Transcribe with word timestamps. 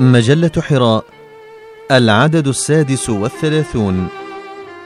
مجلة 0.00 0.50
حراء 0.58 1.04
العدد 1.90 2.48
السادس 2.48 3.10
والثلاثون 3.10 4.08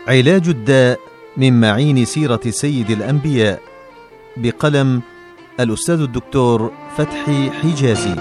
علاج 0.09 0.49
الداء 0.49 1.01
من 1.37 1.61
معين 1.61 2.05
سيرة 2.05 2.41
سيد 2.49 2.91
الأنبياء 2.91 3.63
بقلم 4.37 5.03
الأستاذ 5.61 6.01
الدكتور 6.01 6.73
فتحي 6.97 7.51
حجازي. 7.51 8.15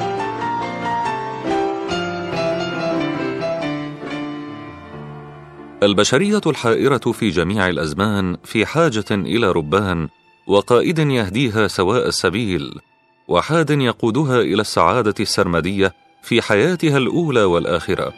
البشرية 5.84 6.42
الحائرة 6.46 6.98
في 6.98 7.30
جميع 7.30 7.68
الأزمان 7.68 8.38
في 8.44 8.66
حاجة 8.66 9.06
إلى 9.12 9.52
ربان 9.52 10.08
وقائد 10.48 11.00
يهديها 11.00 11.68
سواء 11.68 12.08
السبيل 12.08 12.80
وحاد 13.28 13.70
يقودها 13.70 14.42
إلى 14.42 14.62
السعادة 14.62 15.16
السرمدية 15.20 16.07
في 16.22 16.42
حياتها 16.42 16.98
الأولى 16.98 17.44
والآخرة. 17.44 18.14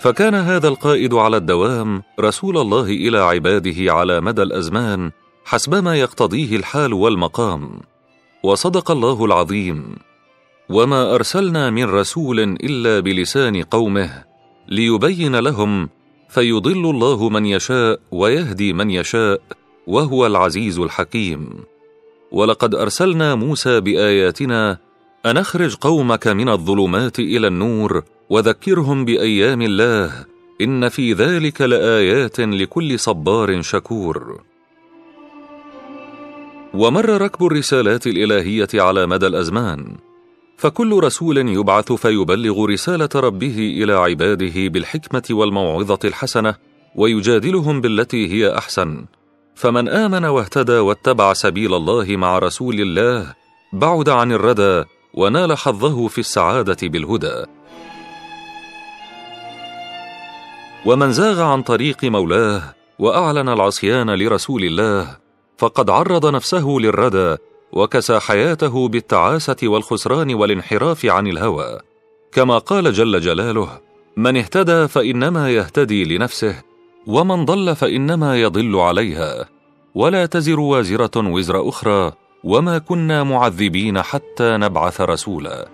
فكان 0.00 0.34
هذا 0.34 0.68
القائد 0.68 1.14
على 1.14 1.36
الدوام 1.36 2.02
رسول 2.20 2.58
الله 2.58 2.84
إلى 2.84 3.18
عباده 3.18 3.92
على 3.92 4.20
مدى 4.20 4.42
الأزمان 4.42 5.10
حسبما 5.44 5.96
يقتضيه 5.96 6.56
الحال 6.56 6.92
والمقام. 6.92 7.80
وصدق 8.42 8.90
الله 8.90 9.24
العظيم. 9.24 9.96
وما 10.68 11.14
أرسلنا 11.14 11.70
من 11.70 11.84
رسول 11.84 12.40
إلا 12.40 13.00
بلسان 13.00 13.62
قومه 13.62 14.24
ليبين 14.68 15.36
لهم 15.36 15.88
فيضل 16.28 16.90
الله 16.90 17.28
من 17.28 17.46
يشاء 17.46 18.00
ويهدي 18.10 18.72
من 18.72 18.90
يشاء 18.90 19.40
وهو 19.86 20.26
العزيز 20.26 20.78
الحكيم. 20.78 21.50
ولقد 22.32 22.74
أرسلنا 22.74 23.34
موسى 23.34 23.80
بآياتنا 23.80 24.78
أن 25.26 25.36
أخرج 25.36 25.74
قومك 25.74 26.26
من 26.28 26.48
الظلمات 26.48 27.18
إلى 27.18 27.46
النور 27.46 28.02
وذكرهم 28.30 29.04
بأيام 29.04 29.62
الله 29.62 30.24
إن 30.60 30.88
في 30.88 31.12
ذلك 31.12 31.60
لآيات 31.60 32.40
لكل 32.40 32.98
صبار 32.98 33.62
شكور. 33.62 34.40
ومر 36.74 37.22
ركب 37.22 37.46
الرسالات 37.46 38.06
الإلهية 38.06 38.68
على 38.74 39.06
مدى 39.06 39.26
الأزمان 39.26 39.96
فكل 40.56 40.92
رسول 40.92 41.38
يبعث 41.38 41.92
فيبلغ 41.92 42.64
رسالة 42.64 43.08
ربه 43.14 43.58
إلى 43.58 43.92
عباده 43.92 44.68
بالحكمة 44.68 45.22
والموعظة 45.30 45.98
الحسنة 46.04 46.54
ويجادلهم 46.96 47.80
بالتي 47.80 48.32
هي 48.32 48.58
أحسن. 48.58 49.04
فمن 49.54 49.88
آمن 49.88 50.24
واهتدى 50.24 50.78
واتبع 50.78 51.32
سبيل 51.32 51.74
الله 51.74 52.16
مع 52.16 52.38
رسول 52.38 52.80
الله 52.80 53.34
بعد 53.72 54.08
عن 54.08 54.32
الردى 54.32 54.84
ونال 55.14 55.58
حظه 55.58 56.08
في 56.08 56.18
السعادة 56.18 56.76
بالهدى. 56.82 57.44
ومن 60.86 61.12
زاغ 61.12 61.42
عن 61.42 61.62
طريق 61.62 62.04
مولاه 62.04 62.62
وأعلن 62.98 63.48
العصيان 63.48 64.10
لرسول 64.10 64.64
الله 64.64 65.16
فقد 65.58 65.90
عرض 65.90 66.26
نفسه 66.26 66.76
للردى 66.80 67.36
وكسى 67.72 68.20
حياته 68.20 68.88
بالتعاسة 68.88 69.56
والخسران 69.62 70.34
والانحراف 70.34 71.06
عن 71.06 71.26
الهوى. 71.26 71.78
كما 72.32 72.58
قال 72.58 72.92
جل 72.92 73.20
جلاله 73.20 73.80
من 74.16 74.36
اهتدى 74.36 74.88
فإنما 74.88 75.50
يهتدي 75.50 76.04
لنفسه 76.04 76.62
ومن 77.06 77.44
ضل 77.44 77.76
فإنما 77.76 78.40
يضل 78.40 78.76
عليها. 78.76 79.48
ولا 79.94 80.26
تزر 80.26 80.60
وازرة 80.60 81.10
وزر 81.16 81.68
أخرى 81.68 82.12
وما 82.44 82.78
كنا 82.78 83.22
معذبين 83.22 84.02
حتى 84.02 84.56
نبعث 84.56 85.00
رسولا. 85.00 85.68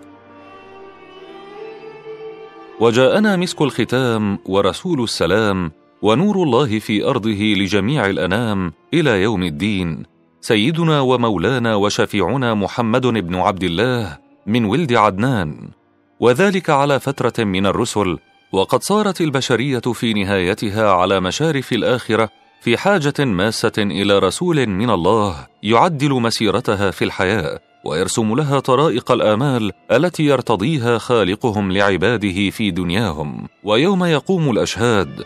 وجاءنا 2.81 3.37
مسك 3.37 3.63
الختام 3.63 4.39
ورسول 4.47 5.03
السلام 5.03 5.73
ونور 6.03 6.43
الله 6.43 6.79
في 6.79 7.05
أرضه 7.05 7.55
لجميع 7.57 8.07
الأنام 8.07 8.73
إلى 8.95 9.23
يوم 9.23 9.43
الدين. 9.43 10.03
سيدنا 10.41 11.01
ومولانا 11.01 11.75
وشفيعنا 11.75 12.55
محمد 12.55 13.07
بن 13.07 13.35
عبد 13.35 13.65
الله 13.65 14.19
من 14.47 14.65
ولد 14.65 14.93
عدنان. 14.93 15.69
وذلك 16.21 16.71
على 16.71 17.01
فترة 17.01 17.45
من 17.45 17.67
الرسل 17.67 18.19
وقد 18.53 18.83
صارت 18.83 19.21
البشرية 19.21 19.79
في 19.79 20.13
نهايتها 20.15 20.93
على 20.93 21.21
مشارف 21.21 21.73
الآخرة 21.73 22.31
في 22.65 22.77
حاجة 22.77 23.15
ماسة 23.19 23.73
إلى 23.79 24.19
رسول 24.19 24.67
من 24.67 24.91
الله 24.91 25.47
يعدل 25.63 26.11
مسيرتها 26.13 26.91
في 26.91 27.05
الحياة 27.05 27.61
ويرسم 27.85 28.35
لها 28.35 28.61
طرائق 28.61 29.13
الآمال 29.13 29.73
التي 29.93 30.23
يرتضيها 30.23 30.99
خالقهم 30.99 31.73
لعباده 31.73 32.51
في 32.51 32.71
دنياهم. 32.71 33.49
ويوم 33.65 34.05
يقوم 34.05 34.51
الأشهاد. 34.51 35.25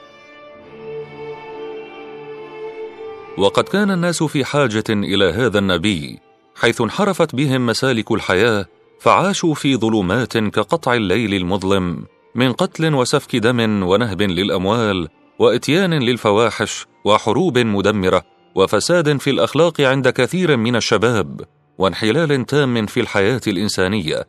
وقد 3.39 3.65
كان 3.65 3.91
الناس 3.91 4.23
في 4.23 4.45
حاجة 4.45 4.85
إلى 4.91 5.25
هذا 5.25 5.59
النبي. 5.59 6.19
حيث 6.57 6.81
انحرفت 6.81 7.35
بهم 7.35 7.67
مسالك 7.67 8.13
الحياة 8.13 8.67
فعاشوا 9.01 9.55
في 9.55 9.77
ظلمات 9.77 10.39
كقطع 10.39 10.95
الليل 10.95 11.35
المظلم 11.35 12.05
من 12.35 12.53
قتل 12.53 12.95
وسفك 12.95 13.37
دم 13.37 13.83
ونهب 13.83 14.23
للأموال 14.23 15.09
وإتيان 15.39 15.95
للفواحش 15.95 16.87
وحروب 17.05 17.59
مدمرة 17.59 18.23
وفساد 18.55 19.17
في 19.17 19.31
الأخلاق 19.31 19.81
عند 19.81 20.09
كثير 20.09 20.57
من 20.57 20.77
الشباب 20.77 21.41
وانحلال 21.79 22.47
تام 22.47 22.87
في 22.87 23.01
الحياة 23.01 23.41
الإنسانية. 23.47 24.27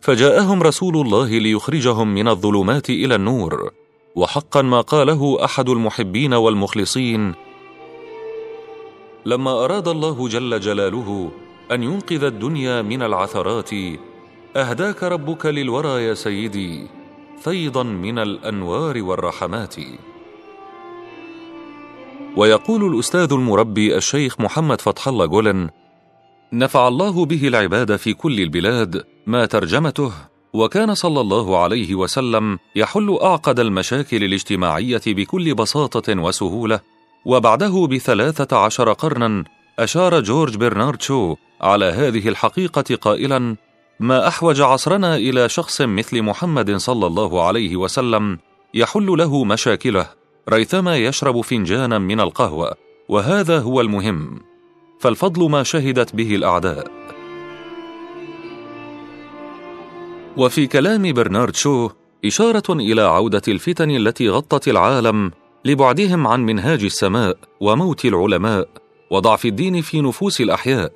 فجاءهم 0.00 0.62
رسول 0.62 0.96
الله 0.96 1.28
ليخرجهم 1.28 2.14
من 2.14 2.28
الظلمات 2.28 2.90
إلى 2.90 3.14
النور 3.14 3.70
وحقا 4.16 4.62
ما 4.62 4.80
قاله 4.80 5.44
أحد 5.44 5.68
المحبين 5.68 6.34
والمخلصين 6.34 7.34
لما 9.26 9.64
أراد 9.64 9.88
الله 9.88 10.28
جل 10.28 10.60
جلاله 10.60 11.30
أن 11.72 11.82
ينقذ 11.82 12.24
الدنيا 12.24 12.82
من 12.82 13.02
العثرات 13.02 13.70
أهداك 14.56 15.02
ربك 15.02 15.46
للورى 15.46 16.04
يا 16.04 16.14
سيدي 16.14 16.86
فيضا 17.40 17.82
من 17.82 18.18
الأنوار 18.18 19.02
والرحمات. 19.02 19.76
ويقول 22.36 22.94
الأستاذ 22.94 23.32
المربي 23.32 23.96
الشيخ 23.96 24.40
محمد 24.40 24.80
فتح 24.80 25.08
الله 25.08 25.26
جولن 25.26 25.70
نفع 26.52 26.88
الله 26.88 27.24
به 27.24 27.48
العباد 27.48 27.96
في 27.96 28.14
كل 28.14 28.40
البلاد 28.40 29.04
ما 29.26 29.46
ترجمته 29.46 30.12
وكان 30.52 30.94
صلى 30.94 31.20
الله 31.20 31.62
عليه 31.62 31.94
وسلم 31.94 32.58
يحل 32.76 33.18
أعقد 33.22 33.60
المشاكل 33.60 34.24
الاجتماعية 34.24 35.02
بكل 35.06 35.54
بساطة 35.54 36.20
وسهولة 36.20 36.80
وبعده 37.24 37.86
بثلاثة 37.86 38.56
عشر 38.56 38.92
قرنا 38.92 39.44
أشار 39.78 40.20
جورج 40.20 40.56
برنارد 40.56 41.02
شو 41.02 41.36
على 41.60 41.84
هذه 41.84 42.28
الحقيقة 42.28 42.94
قائلا 42.96 43.56
ما 44.00 44.28
أحوج 44.28 44.60
عصرنا 44.60 45.16
إلى 45.16 45.48
شخص 45.48 45.80
مثل 45.80 46.22
محمد 46.22 46.76
صلى 46.76 47.06
الله 47.06 47.46
عليه 47.46 47.76
وسلم 47.76 48.38
يحل 48.74 49.06
له 49.06 49.44
مشاكله. 49.44 50.23
ريثما 50.48 50.96
يشرب 50.96 51.40
فنجانا 51.40 51.98
من 51.98 52.20
القهوة 52.20 52.74
وهذا 53.08 53.58
هو 53.58 53.80
المهم. 53.80 54.40
فالفضل 55.00 55.50
ما 55.50 55.62
شهدت 55.62 56.16
به 56.16 56.34
الأعداء. 56.34 56.90
وفي 60.36 60.66
كلام 60.66 61.12
برنارد 61.12 61.54
شو 61.54 61.90
إشارة 62.24 62.72
إلى 62.72 63.02
عودة 63.02 63.42
الفتن 63.48 63.90
التي 63.90 64.28
غطت 64.28 64.68
العالم 64.68 65.30
لبعدهم 65.64 66.26
عن 66.26 66.40
منهاج 66.40 66.84
السماء 66.84 67.36
وموت 67.60 68.04
العلماء 68.04 68.68
وضعف 69.10 69.46
الدين 69.46 69.80
في 69.80 70.00
نفوس 70.00 70.40
الأحياء. 70.40 70.92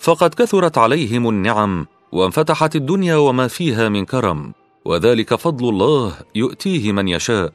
فقد 0.00 0.34
كثرت 0.34 0.78
عليهم 0.78 1.28
النعم 1.28 1.86
وانفتحت 2.12 2.76
الدنيا 2.76 3.16
وما 3.16 3.48
فيها 3.48 3.88
من 3.88 4.04
كرم 4.04 4.52
وذلك 4.84 5.34
فضل 5.34 5.68
الله 5.68 6.12
يؤتيه 6.34 6.92
من 6.92 7.08
يشاء. 7.08 7.52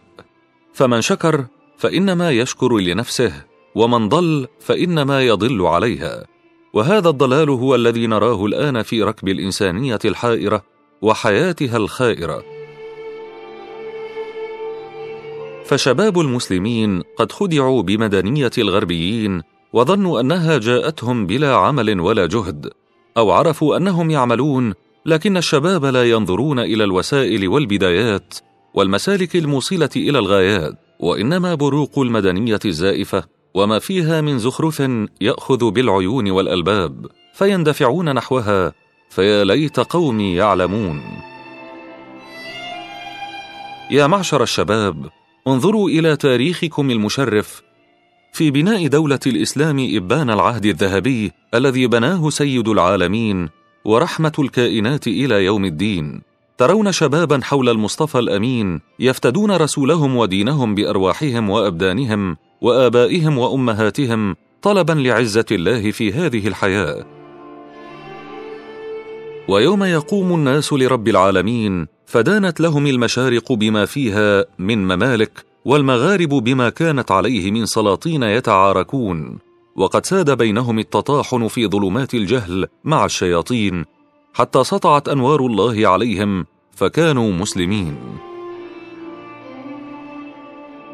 فمن 0.78 1.02
شكر 1.02 1.46
فإنما 1.78 2.32
يشكر 2.32 2.78
لنفسه 2.78 3.34
ومن 3.76 4.10
ضل 4.10 4.48
فإنما 4.60 5.22
يضل 5.22 5.62
عليها. 5.62 6.26
وهذا 6.74 7.10
الضلال 7.10 7.50
هو 7.50 7.76
الذي 7.76 8.08
نراه 8.08 8.46
الآن 8.46 8.84
في 8.84 9.04
ركب 9.04 9.28
الإنسانية 9.28 10.00
الحائرة 10.06 10.64
وحياتها 11.02 11.78
الخائرة. 11.78 12.44
فشباب 15.66 16.20
المسلمين 16.20 17.02
قد 17.18 17.32
خدعوا 17.32 17.82
بمدنية 17.82 18.52
الغربيين 18.58 19.42
وظنوا 19.74 20.20
أنها 20.20 20.58
جاءتهم 20.58 21.26
بلا 21.26 21.56
عمل 21.56 22.00
ولا 22.00 22.26
جهد 22.26 22.70
أو 23.18 23.32
عرفوا 23.32 23.78
أنهم 23.78 24.10
يعملون 24.10 24.74
لكن 25.06 25.38
الشباب 25.38 25.86
لا 25.86 26.10
ينظرون 26.10 26.60
إلى 26.60 26.84
الوسائل 26.84 27.48
والبدايات 27.48 28.34
والمسالك 28.78 29.36
الموصلة 29.36 29.90
إلى 29.96 30.20
الغايات 30.20 30.74
وإنما 31.00 31.56
بروق 31.56 32.00
المدنية 32.00 32.60
الزائفة 32.66 33.24
وما 33.54 33.80
فيها 33.80 34.22
من 34.22 34.40
زخرف 34.40 34.84
يأخذ 35.22 35.72
بالعيون 35.72 36.32
والألباب 36.32 37.06
فيندفعون 37.34 38.14
نحوها 38.14 38.74
فيا 39.10 39.44
ليت 39.44 39.80
قومي 39.80 40.36
يعلمون. 40.36 41.02
يا 43.92 44.08
معشر 44.08 44.44
الشباب 44.44 45.10
انظروا 45.48 45.90
إلى 45.90 46.16
تاريخكم 46.16 46.92
المشرف. 46.92 47.62
في 48.34 48.52
بناء 48.52 48.88
دولة 48.88 49.20
الإسلام 49.28 49.88
إبان 49.96 50.30
العهد 50.30 50.66
الذهبي 50.66 51.32
الذي 51.54 51.88
بناه 51.88 52.30
سيد 52.30 52.68
العالمين 52.68 53.50
ورحمة 53.86 54.34
الكائنات 54.40 55.08
إلى 55.08 55.46
يوم 55.46 55.66
الدين. 55.66 56.27
ترون 56.58 56.92
شبابا 56.92 57.40
حول 57.44 57.70
المصطفى 57.70 58.20
الأمين 58.20 58.82
يفتدون 59.00 59.52
رسولهم 59.52 60.16
ودينهم 60.16 60.76
بأرواحهم 60.76 61.50
وأبدانهم 61.50 62.38
وآبائهم 62.62 63.38
وأمهاتهم 63.38 64.36
طلبا 64.62 64.94
لعزة 64.94 65.46
الله 65.52 65.92
في 65.92 66.14
هذه 66.14 66.48
الحياة. 66.48 67.06
ويوم 69.50 69.84
يقوم 69.84 70.34
الناس 70.34 70.74
لرب 70.74 71.08
العالمين 71.08 71.88
فدانت 72.06 72.60
لهم 72.62 72.88
المشارق 72.88 73.54
بما 73.54 73.86
فيها 73.86 74.46
من 74.60 74.88
ممالك 74.88 75.46
والمغارب 75.66 76.30
بما 76.30 76.70
كانت 76.70 77.12
عليه 77.12 77.52
من 77.52 77.66
سلاطين 77.66 78.24
يتعاركون. 78.24 79.38
وقد 79.76 80.06
ساد 80.06 80.38
بينهم 80.38 80.80
التطاحن 80.80 81.48
في 81.48 81.68
ظلمات 81.68 82.14
الجهل 82.14 82.68
مع 82.84 83.06
الشياطين 83.06 83.86
حتى 84.38 84.64
سطعت 84.64 85.10
أنوار 85.10 85.46
الله 85.46 85.88
عليهم 85.88 86.46
فكانوا 86.72 87.32
مسلمين. 87.32 87.98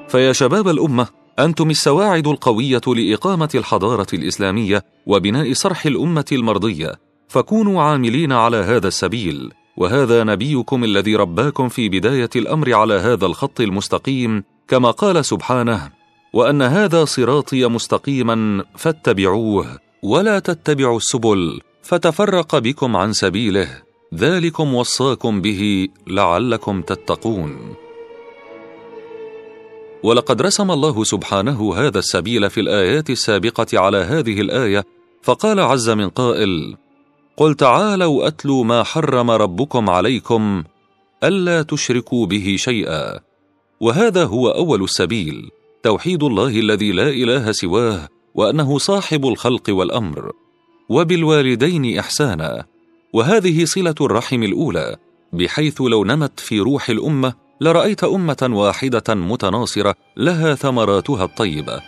فيا 0.08 0.34
شباب 0.34 0.68
الأمة 0.68 1.08
أنتم 1.40 1.70
السواعد 1.70 2.28
القوية 2.28 2.82
لإقامة 2.88 3.50
الحضارة 3.56 4.08
الإسلامية 4.14 4.84
وبناء 5.06 5.54
صرح 5.54 5.86
الأمة 5.86 6.26
المرضية. 6.32 6.92
فكونوا 7.28 7.82
عاملين 7.82 8.32
على 8.32 8.58
هذا 8.58 8.88
السبيل. 8.88 9.52
وهذا 9.78 10.24
نبيكم 10.24 10.84
الذي 10.84 11.16
رباكم 11.16 11.70
في 11.70 11.90
بداية 11.90 12.30
الأمر 12.36 12.74
على 12.74 12.94
هذا 12.94 13.26
الخط 13.26 13.62
المستقيم 13.62 14.44
كما 14.68 14.92
قال 14.92 15.26
سبحانه 15.26 15.92
وأن 16.34 16.62
هذا 16.62 17.06
صراطي 17.06 17.68
مستقيما 17.68 18.66
فاتبعوه 18.78 19.80
ولا 20.04 20.40
تتبعوا 20.40 20.98
السبل 20.98 21.62
فتفرق 21.84 22.58
بكم 22.58 22.96
عن 22.96 23.14
سبيله 23.14 23.82
ذلكم 24.14 24.74
وصاكم 24.74 25.42
به 25.42 25.88
لعلكم 26.08 26.82
تتقون. 26.82 27.76
ولقد 30.04 30.42
رسم 30.42 30.72
الله 30.72 31.04
سبحانه 31.04 31.76
هذا 31.76 32.00
السبيل 32.00 32.50
في 32.50 32.60
الآيات 32.62 33.10
السابقة 33.10 33.68
على 33.74 33.98
هذه 33.98 34.42
الآية 34.42 34.84
فقال 35.22 35.60
عز 35.60 35.90
من 35.90 36.10
قائل 36.10 36.78
قل 37.38 37.56
تعالوا 37.56 38.28
اتلوا 38.28 38.64
ما 38.64 38.84
حرم 38.84 39.32
ربكم 39.32 39.90
عليكم 39.90 40.64
ألا 41.24 41.62
تشركوا 41.62 42.26
به 42.26 42.56
شيئا. 42.60 43.20
وهذا 43.80 44.26
هو 44.26 44.48
أول 44.50 44.84
السبيل 44.84 45.50
توحيد 45.84 46.24
الله 46.24 46.60
الذي 46.60 46.92
لا 46.92 47.10
إله 47.10 47.52
سواه 47.52 48.08
وأنه 48.36 48.78
صاحب 48.78 49.28
الخلق 49.28 49.70
والأمر. 49.70 50.32
وبالوالدين 50.90 52.00
إحسانا. 52.00 52.66
وهذه 53.14 53.66
صلة 53.66 53.96
الرحم 54.02 54.44
الأولى 54.44 54.96
بحيث 55.34 55.82
لو 55.82 56.06
نمت 56.06 56.40
في 56.40 56.60
روح 56.60 56.90
الأمة 56.90 57.34
لرأيت 57.62 58.04
أمة 58.04 58.50
واحدة 58.52 59.04
متناصرة 59.16 59.96
لها 60.18 60.56
ثمراتها 60.56 61.24
الطيبة. 61.24 61.82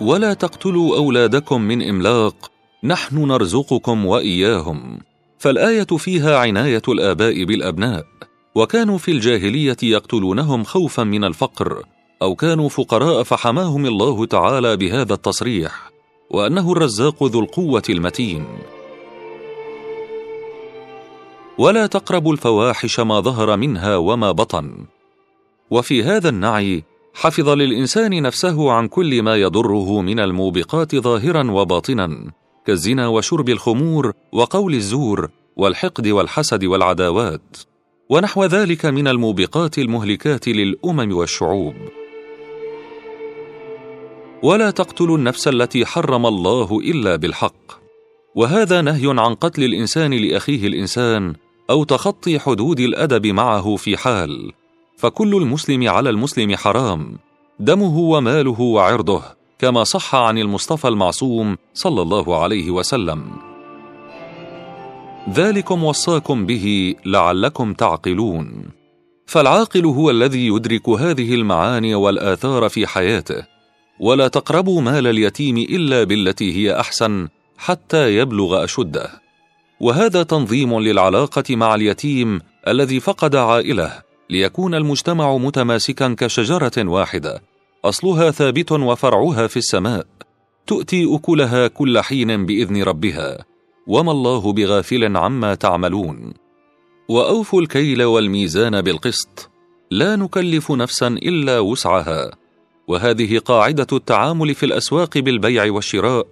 ولا 0.00 0.34
تقتلوا 0.34 0.96
أولادكم 0.96 1.62
من 1.62 1.88
إملاق 1.88 2.50
نحن 2.84 3.18
نرزقكم 3.26 4.06
وإياهم. 4.06 4.98
فالآية 5.38 5.84
فيها 5.84 6.38
عناية 6.38 6.82
الآباء 6.88 7.44
بالأبناء. 7.44 8.04
وكانوا 8.54 8.98
في 8.98 9.10
الجاهلية 9.10 9.76
يقتلونهم 9.82 10.64
خوفا 10.64 11.04
من 11.04 11.24
الفقر 11.24 11.82
أو 12.22 12.34
كانوا 12.34 12.68
فقراء 12.68 13.22
فحماهم 13.22 13.86
الله 13.86 14.26
تعالى 14.26 14.76
بهذا 14.76 15.14
التصريح. 15.14 15.90
وأنه 16.30 16.72
الرزاق 16.72 17.24
ذو 17.24 17.40
القوة 17.40 17.82
المتين. 17.88 18.44
ولا 21.58 21.86
تقربوا 21.86 22.32
الفواحش 22.32 23.00
ما 23.00 23.20
ظهر 23.20 23.56
منها 23.56 23.96
وما 23.96 24.32
بطن. 24.32 24.86
وفي 25.70 26.02
هذا 26.02 26.28
النعي 26.28 26.84
حفظ 27.14 27.48
للإنسان 27.48 28.22
نفسه 28.22 28.72
عن 28.72 28.88
كل 28.88 29.22
ما 29.22 29.36
يضره 29.36 30.00
من 30.00 30.20
الموبقات 30.20 30.96
ظاهرا 30.96 31.50
وباطنا 31.50 32.32
كالزنا 32.66 33.08
وشرب 33.08 33.48
الخمور 33.48 34.12
وقول 34.32 34.74
الزور 34.74 35.30
والحقد 35.56 36.08
والحسد 36.08 36.64
والعداوات. 36.64 37.56
ونحو 38.10 38.44
ذلك 38.44 38.86
من 38.86 39.08
الموبقات 39.08 39.78
المهلكات 39.78 40.48
للأمم 40.48 41.16
والشعوب. 41.16 41.74
ولا 44.42 44.70
تقتلوا 44.70 45.18
النفس 45.18 45.48
التي 45.48 45.86
حرم 45.86 46.26
الله 46.26 46.78
إلا 46.84 47.16
بالحق. 47.16 47.80
وهذا 48.34 48.80
نهي 48.80 49.06
عن 49.06 49.34
قتل 49.34 49.64
الإنسان 49.64 50.14
لأخيه 50.14 50.66
الإنسان 50.66 51.34
أو 51.70 51.84
تخطي 51.84 52.38
حدود 52.38 52.80
الأدب 52.80 53.26
معه 53.26 53.76
في 53.76 53.96
حال. 53.96 54.52
فكل 54.96 55.36
المسلم 55.36 55.88
على 55.88 56.10
المسلم 56.10 56.56
حرام. 56.56 57.18
دمه 57.60 57.98
وماله 57.98 58.60
وعرضه 58.60 59.22
كما 59.58 59.84
صح 59.84 60.14
عن 60.14 60.38
المصطفى 60.38 60.88
المعصوم 60.88 61.56
صلى 61.74 62.02
الله 62.02 62.42
عليه 62.42 62.70
وسلم. 62.70 63.22
ذلكم 65.30 65.84
وصاكم 65.84 66.46
به 66.46 66.94
لعلكم 67.06 67.72
تعقلون. 67.74 68.68
فالعاقل 69.26 69.84
هو 69.84 70.10
الذي 70.10 70.46
يدرك 70.46 70.88
هذه 70.88 71.34
المعاني 71.34 71.94
والآثار 71.94 72.68
في 72.68 72.86
حياته. 72.86 73.59
ولا 74.00 74.28
تقربوا 74.28 74.80
مال 74.80 75.06
اليتيم 75.06 75.56
إلا 75.56 76.04
بالتي 76.04 76.56
هي 76.56 76.80
أحسن 76.80 77.28
حتى 77.58 78.16
يبلغ 78.16 78.64
أشده. 78.64 79.10
وهذا 79.80 80.22
تنظيم 80.22 80.80
للعلاقة 80.80 81.56
مع 81.56 81.74
اليتيم 81.74 82.40
الذي 82.68 83.00
فقد 83.00 83.36
عائلة 83.36 84.02
ليكون 84.30 84.74
المجتمع 84.74 85.36
متماسكا 85.36 86.14
كشجرة 86.18 86.72
واحدة. 86.78 87.42
أصلها 87.84 88.30
ثابت 88.30 88.72
وفرعها 88.72 89.46
في 89.46 89.56
السماء. 89.56 90.06
تؤتي 90.66 91.14
أكلها 91.14 91.66
كل 91.66 92.00
حين 92.00 92.46
بإذن 92.46 92.82
ربها. 92.82 93.44
وما 93.86 94.12
الله 94.12 94.52
بغافل 94.52 95.16
عما 95.16 95.54
تعملون. 95.54 96.34
وأوفوا 97.08 97.62
الكيل 97.62 98.02
والميزان 98.02 98.80
بالقسط. 98.80 99.50
لا 99.90 100.16
نكلف 100.16 100.72
نفسا 100.72 101.08
إلا 101.08 101.58
وسعها. 101.58 102.39
وهذه 102.88 103.38
قاعدة 103.38 103.86
التعامل 103.92 104.54
في 104.54 104.66
الأسواق 104.66 105.18
بالبيع 105.18 105.72
والشراء 105.72 106.26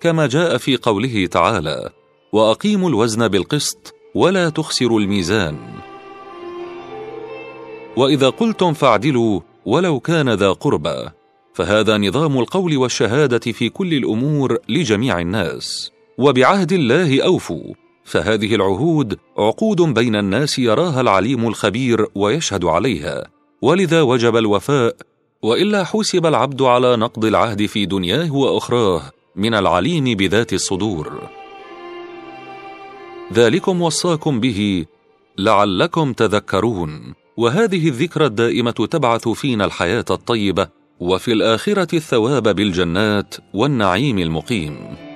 كما 0.00 0.26
جاء 0.26 0.56
في 0.56 0.76
قوله 0.76 1.26
تعالى 1.26 1.90
وأقيموا 2.32 2.88
الوزن 2.88 3.28
بالقسط 3.28 3.94
ولا 4.14 4.48
تخسروا 4.48 5.00
الميزان 5.00 5.56
وإذا 7.96 8.28
قلتم 8.28 8.72
فاعدلوا 8.72 9.40
ولو 9.66 10.00
كان 10.00 10.30
ذا 10.30 10.52
قربى 10.52 11.08
فهذا 11.54 11.98
نظام 11.98 12.38
القول 12.38 12.76
والشهادة 12.76 13.52
في 13.52 13.68
كل 13.68 13.94
الأمور 13.94 14.58
لجميع 14.68 15.20
الناس. 15.20 15.90
وبعهد 16.18 16.72
الله 16.72 17.22
أوفوا 17.22 17.74
فهذه 18.04 18.54
العهود 18.54 19.18
عقود 19.38 19.80
بين 19.80 20.16
الناس 20.16 20.58
يراها 20.58 21.00
العليم 21.00 21.48
الخبير 21.48 22.06
ويشهد 22.14 22.64
عليها. 22.64 23.24
ولذا 23.62 24.02
وجب 24.02 24.36
الوفاء 24.36 24.96
وإلا 25.42 25.84
حوسب 25.84 26.26
العبد 26.26 26.62
على 26.62 26.96
نقض 26.96 27.24
العهد 27.24 27.66
في 27.66 27.86
دنياه 27.86 28.34
وأخراه 28.34 29.02
من 29.36 29.54
العليم 29.54 30.04
بذات 30.04 30.52
الصدور. 30.52 31.28
ذلكم 33.32 33.82
وصاكم 33.82 34.40
به 34.40 34.86
لعلكم 35.38 36.12
تذكرون. 36.12 37.14
وهذه 37.36 37.88
الذكرى 37.88 38.26
الدائمة 38.26 38.70
تبعث 38.70 39.28
فينا 39.28 39.64
الحياة 39.64 40.04
الطيبة 40.10 40.68
وفي 41.00 41.32
الآخرة 41.32 41.96
الثواب 41.96 42.48
بالجنات 42.48 43.34
والنعيم 43.54 44.18
المقيم. 44.18 45.11